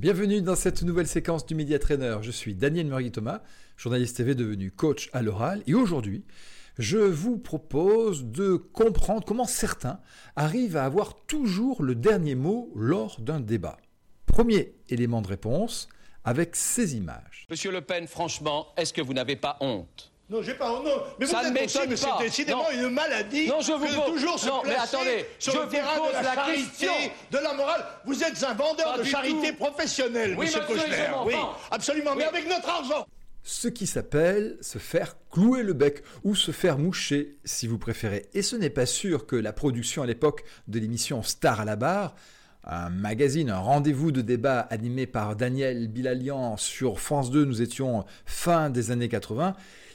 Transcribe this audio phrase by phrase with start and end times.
[0.00, 2.18] Bienvenue dans cette nouvelle séquence du Media Trainer.
[2.22, 3.42] Je suis Daniel Murgui Thomas,
[3.76, 6.24] journaliste TV devenu coach à l'oral, et aujourd'hui,
[6.78, 9.98] je vous propose de comprendre comment certains
[10.36, 13.76] arrivent à avoir toujours le dernier mot lors d'un débat.
[14.26, 15.88] Premier élément de réponse
[16.22, 17.48] avec ces images.
[17.50, 20.12] Monsieur Le Pen, franchement, est-ce que vous n'avez pas honte?
[20.30, 20.84] Non, j'ai pas honte.
[20.84, 21.02] Non.
[21.18, 22.16] Mais Ça vous ne êtes aussi, mais pas.
[22.18, 22.88] c'est décidément Non.
[22.88, 25.58] une maladie Non, je vous que pose- toujours se Non, mais placer attendez, sur je
[25.58, 26.92] le vous terrain pose de la, la charité, question.
[27.30, 27.84] de la morale.
[28.04, 29.56] Vous êtes un vendeur Pas de charité tout.
[29.56, 31.08] professionnelle, Oui, monsieur Kouchner.
[31.24, 31.34] Oui,
[31.70, 33.06] absolument, mais avec notre argent.
[33.42, 38.26] Ce qui s'appelle se faire clouer le bec ou se faire moucher si vous préférez.
[38.34, 41.76] Et ce n'est pas sûr que la production à l'époque de l'émission Star à la
[41.76, 42.14] barre,
[42.64, 48.04] un magazine, un rendez-vous de débat animé par Daniel Bilalian sur France 2, nous étions
[48.26, 49.54] fin des années 80,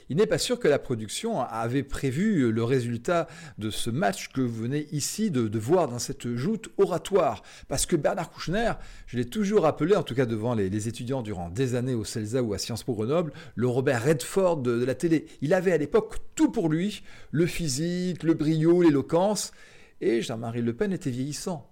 [0.10, 4.42] il n'est pas sûr que la production avait prévu le résultat de ce match que
[4.42, 7.44] vous venez ici de, voir dans cette joute oratoire.
[7.68, 8.74] Parce que Bernard Kouchner,
[9.08, 12.04] je l'ai toujours appelé, en tout cas devant les, les étudiants durant des années au
[12.04, 15.26] CELSA ou à Sciences Po Grenoble, le Robert Redford de, de la télé.
[15.42, 19.52] Il avait à l'époque tout pour lui, le physique, le brio, l'éloquence,
[20.02, 21.70] et Jean-Marie Le Pen était vieillissant.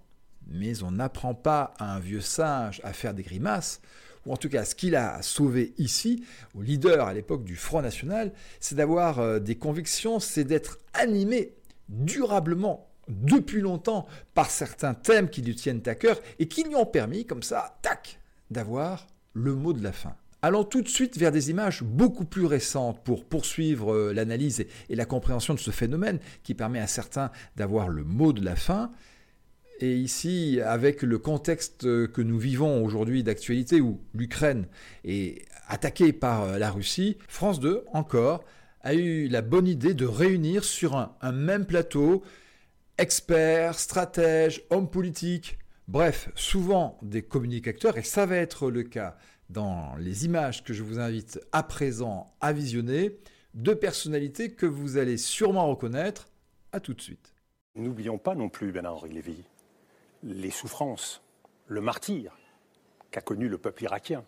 [0.48, 3.80] Mais on n'apprend pas à un vieux singe à faire des grimaces,
[4.26, 7.82] ou en tout cas ce qu'il a sauvé ici, au leader à l'époque du Front
[7.82, 11.54] National, c'est d'avoir euh, des convictions, c'est d'être animé
[11.88, 16.86] durablement depuis longtemps par certains thèmes qui lui tiennent à cœur et qui lui ont
[16.86, 20.14] permis, comme ça, tac, d'avoir le mot de la fin.
[20.44, 24.68] Allons tout de suite vers des images beaucoup plus récentes pour poursuivre euh, l'analyse et,
[24.88, 28.56] et la compréhension de ce phénomène qui permet à certains d'avoir le mot de la
[28.56, 28.90] fin.
[29.82, 34.68] Et ici, avec le contexte que nous vivons aujourd'hui d'actualité où l'Ukraine
[35.02, 38.44] est attaquée par euh, la Russie, France 2, encore,
[38.82, 42.22] a eu la bonne idée de réunir sur un, même plateau
[42.96, 49.16] experts, stratèges, hommes politiques, bref, souvent des communicateurs, et ça va être le cas
[49.50, 53.18] dans les images que je vous invite à présent à visionner,
[53.54, 56.28] deux personnalités que vous allez sûrement reconnaître.
[56.70, 57.34] À tout de suite.
[57.74, 59.44] N'oublions pas non plus, Bernard-Henri Lévy,
[60.22, 61.22] les souffrances,
[61.66, 62.32] le martyr
[63.10, 64.24] qu'a connu le peuple irakien,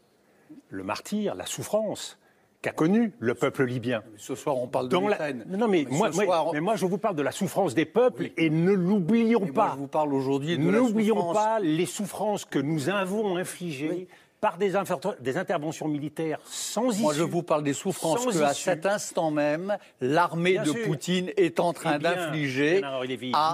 [0.69, 2.19] le martyr, la souffrance
[2.63, 4.03] qu'a connu le peuple libyen.
[4.17, 5.45] Ce soir, on parle de Dans la- l'Ukraine.
[5.49, 7.75] Non, mais, Mais moi, ce moi- soir- mais moi, je vous parle de la souffrance
[7.75, 8.33] des peuples Oui.
[8.37, 9.71] et ne l'oublions moi, pas.
[9.75, 11.35] je vous parle aujourd'hui de la N'oublions souffrance.
[11.35, 14.09] pas les souffrances que nous avons infligées Oui.
[14.41, 17.03] par des, interventions militaires sans issue.
[17.03, 20.85] Moi, je vous parle des souffrances que, à cet instant même, l'armée de sûr.
[20.87, 22.81] Poutine est en train Eh d'infliger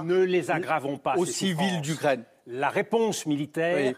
[0.05, 1.17] ne les aggravons pas.
[1.17, 2.23] aux civils d'Ukraine.
[2.47, 3.95] La réponse militaire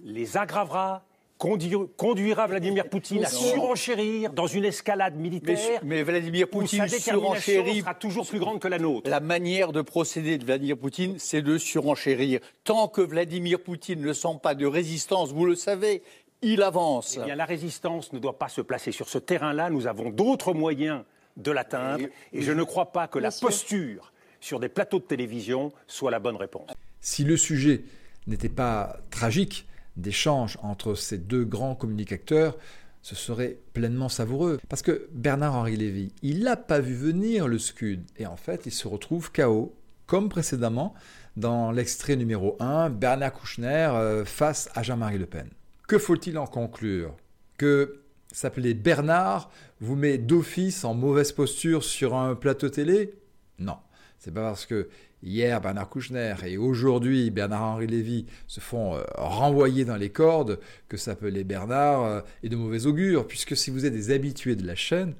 [0.00, 1.04] les aggravera,
[1.38, 7.80] conduira, Vladimir Poutine à surenchérir dans une escalade militaire mais Vladimir Poutine surenchérit.
[7.80, 9.10] sera toujours plus grande que la nôtre.
[9.10, 12.40] La manière de procéder de Vladimir Poutine, c'est de surenchérir.
[12.64, 16.02] Tant que Vladimir Poutine ne sent pas de résistance, vous le savez,
[16.42, 17.18] il avance.
[17.20, 19.70] Eh bien, la résistance ne doit pas se placer sur ce terrain-là.
[19.70, 21.02] Nous avons d'autres moyens
[21.36, 22.06] de l'atteindre.
[22.32, 26.18] Et, je ne crois pas que la posture sur des plateaux de télévision soit la
[26.18, 26.70] bonne réponse.
[27.02, 27.82] Si le sujet
[28.28, 32.56] n'était pas tragique d'échange entre ces deux grands communicateurs,
[33.02, 34.58] ce serait pleinement savoureux.
[34.68, 38.02] Parce que Bernard-Henri Lévy, il n'a pas vu venir le Scud.
[38.18, 39.74] Et en fait, il se retrouve KO,
[40.06, 40.94] comme précédemment
[41.36, 45.48] dans l'extrait numéro 1, Bernard Kouchner euh, face à Jean-Marie Le Pen.
[45.88, 47.16] Que faut-il en conclure?
[47.58, 53.14] Que s'appeler Bernard vous met d'office en mauvaise posture sur un plateau télé?
[53.58, 53.76] Non.
[54.18, 54.88] C'est pas parce que
[55.22, 60.96] hier Bernard Kouchner et aujourd'hui Bernard-Henri Lévy se font euh, renvoyer dans les cordes que
[60.96, 64.74] s'appeler Bernard euh, est de mauvais augure, puisque si vous êtes des habitués de la
[64.74, 65.14] chaîne,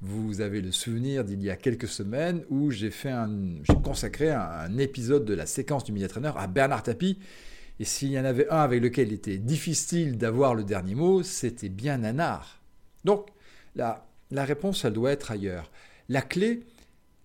[0.00, 2.90] vous avez le souvenir d'il y a quelques semaines où j'ai
[3.82, 7.18] consacré un, épisode de la séquence du Media Trainer à Bernard Tapie.
[7.80, 11.22] Et s'il y en avait un avec lequel il était difficile d'avoir le dernier mot,
[11.22, 12.60] c'était bien Nanar.
[13.04, 13.28] Donc,
[13.74, 15.70] la réponse, elle doit être ailleurs.
[16.08, 16.62] La clé,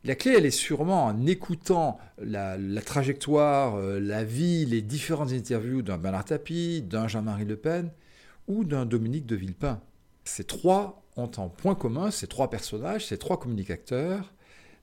[0.03, 5.83] la clé, elle est sûrement en écoutant la, trajectoire, euh, la vie, les différentes interviews
[5.83, 7.91] d'un Bernard Tapie, d'un Jean-Marie Le Pen
[8.47, 9.79] ou d'un Dominique de Villepin.
[10.23, 14.33] Ces trois ont en point commun, ces trois personnages, ces trois communicateurs,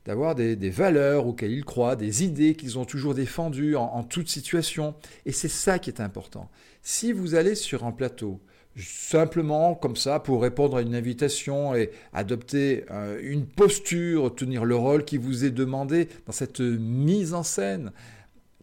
[0.05, 4.29] d'avoir des, valeurs auxquelles ils croient, des idées qu'ils ont toujours défendues en, en toute
[4.29, 4.95] situation.
[5.27, 6.49] Et c'est ça qui est important.
[6.83, 8.41] Si vous allez sur un plateau,
[8.83, 14.77] simplement comme ça pour répondre à une invitation et adopter euh, une posture, tenir le
[14.77, 17.93] rôle qui vous est demandé dans cette mise en scène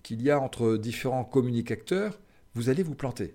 [0.04, 2.20] qu'il y a entre différents communicateurs,
[2.54, 3.34] vous allez vous planter.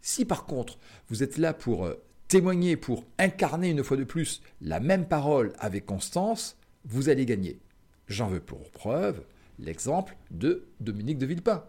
[0.00, 4.42] Si par contre vous êtes là pour euh, témoigner, pour incarner une fois de plus
[4.60, 7.58] la même parole avec constance, vous allez gagner.
[8.08, 9.22] J'en veux pour preuve
[9.58, 11.64] l'exemple de Dominique de Villepin.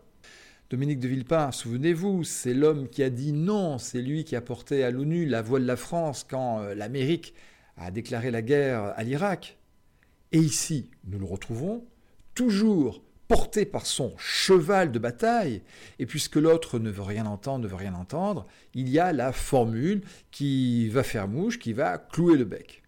[0.74, 4.84] Dominique de Villepin, souvenez-vous, c'est l'homme qui a dit non, c'est lui qui a porté
[4.84, 7.36] à l'ONU la voix de la France quand euh, l'Amérique
[7.78, 9.60] a déclaré la guerre à l'Irak.
[10.32, 11.86] Et ici, nous le retrouvons,
[12.34, 15.62] toujours porté par son cheval de bataille,
[16.00, 19.32] et puisque l'autre ne veut rien entendre, ne veut rien entendre, il y a la
[19.32, 22.83] formule qui va faire mouche, qui va clouer le bec.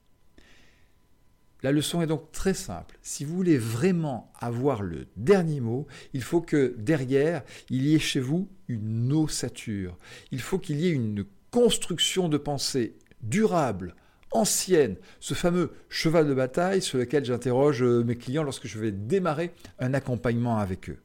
[1.66, 2.96] La leçon est donc très simple.
[3.02, 7.42] Si vous voulez vraiment avoir le dernier mot, il faut que derrière,
[7.72, 9.98] il y ait chez vous une ossature.
[10.30, 13.96] Il faut qu'il y ait une construction de pensée durable,
[14.30, 18.92] ancienne, ce fameux cheval de bataille sur lequel j'interroge euh, mes clients lorsque je vais
[18.92, 21.00] démarrer un accompagnement avec eux.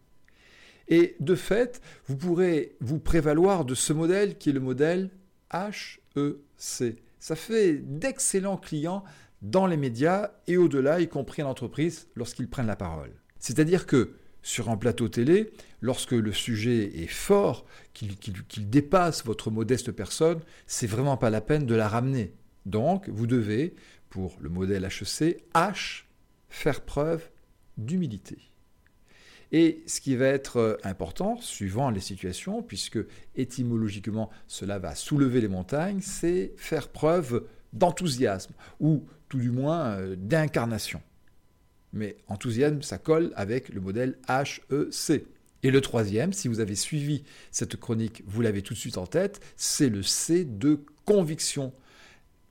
[0.89, 5.09] Et de fait, vous pourrez vous prévaloir de ce modèle qui est le modèle
[5.55, 6.99] HEC.
[7.19, 9.05] Ça fait d'excellents clients
[9.43, 13.13] dans les médias et au-delà, y compris en entreprise, lorsqu'ils prennent la parole.
[13.39, 15.51] C'est-à-dire que sur un plateau télé,
[15.81, 21.67] lorsque le sujet est fort, qu'il dépasse votre modeste personne, c'est vraiment pas la peine
[21.67, 22.35] de la ramener.
[22.67, 23.75] Donc, vous devez,
[24.09, 26.05] pour le modèle HEC, H,
[26.49, 27.29] faire preuve
[27.77, 28.39] d'humilité.
[29.53, 33.01] Et ce qui va être euh, important, suivant les situations, puisque
[33.35, 40.17] étymologiquement cela va soulever les montagnes, c'est faire preuve d'enthousiasme, ou tout du moins euh,
[40.17, 41.01] d'incarnation.
[41.93, 45.27] Mais enthousiasme, ça colle avec le modèle HEC.
[45.63, 49.07] Et le troisième, si vous avez suivi cette chronique, vous l'avez tout de suite en
[49.07, 51.73] tête, c'est le C de conviction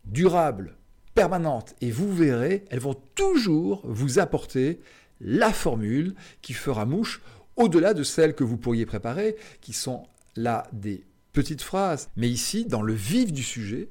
[0.06, 0.75] durable,
[1.16, 1.75] permanente.
[1.81, 4.80] Et vous verrez, elles vont toujours vous apporter
[5.21, 7.21] la formule qui fera mouche
[7.56, 12.10] au-delà de celles que vous pourriez préparer, qui sont là des petites phrases.
[12.16, 13.89] Mais ici, dans le vif du sujet,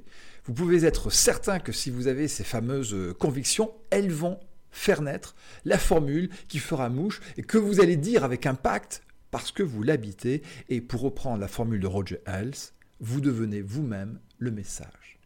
[0.48, 4.40] vous pouvez être certain que si vous avez ces fameuses euh, convictions, elles vont
[4.70, 5.34] faire naître
[5.66, 9.82] la formule qui fera mouche et que vous allez dire avec impact parce que vous
[9.82, 10.42] l'habitez.
[10.70, 12.54] Et pour reprendre la formule de Roger Ailes,
[12.98, 15.18] vous devenez vous-même le message.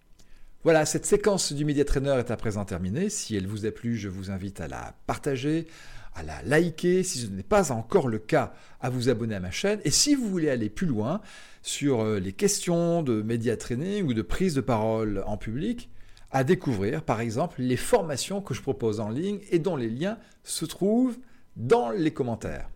[0.64, 3.08] Voilà, cette séquence du Media Trainer est à présent terminée.
[3.08, 5.68] Si elle vous a plu, je vous invite à la partager,
[6.14, 9.50] à la liker, si ce n'est pas encore le cas, à vous abonner à ma
[9.50, 9.80] chaîne.
[9.84, 11.20] Et si vous voulez aller plus loin
[11.62, 15.88] sur euh, les questions de média training ou de prise de parole en public,
[16.30, 20.18] à découvrir par exemple les formations que je propose en ligne et dont les liens
[20.44, 21.18] se trouvent
[21.56, 22.71] dans les commentaires.